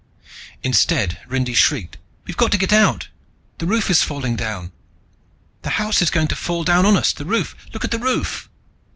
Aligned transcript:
Instead 0.63 1.19
Rindy 1.27 1.53
shrieked. 1.53 1.97
"We've 2.25 2.35
got 2.35 2.51
to 2.53 2.57
get 2.57 2.73
out! 2.73 3.09
The 3.59 3.67
roof 3.67 3.87
is 3.91 4.01
falling 4.01 4.35
down! 4.35 4.71
The 5.61 5.69
house 5.77 6.01
is 6.01 6.09
going 6.09 6.29
to 6.29 6.35
fall 6.35 6.63
down 6.63 6.87
on 6.87 6.97
us! 6.97 7.13
The 7.13 7.23
roof, 7.23 7.55
look 7.71 7.85
at 7.85 7.91
the 7.91 7.99
roof!" 7.99 8.49